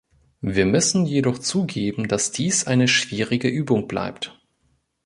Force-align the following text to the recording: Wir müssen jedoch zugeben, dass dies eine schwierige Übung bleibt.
Wir 0.41 0.65
müssen 0.65 1.05
jedoch 1.05 1.37
zugeben, 1.37 2.07
dass 2.07 2.31
dies 2.31 2.65
eine 2.65 2.87
schwierige 2.87 3.49
Übung 3.49 3.87
bleibt. 3.87 4.35